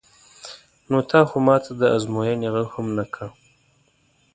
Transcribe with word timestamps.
نو 0.89 0.97
تا 1.09 1.19
خو 1.29 1.37
ما 1.47 1.55
ته 1.63 1.71
د 1.81 1.83
ازموینې 1.95 2.49
غږ 2.53 2.67
هم 2.75 2.87
نه 2.97 3.05
کړ. 3.13 3.27